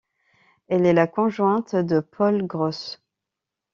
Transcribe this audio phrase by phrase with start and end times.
[0.67, 3.03] Elle est la conjointe de Paul Gross.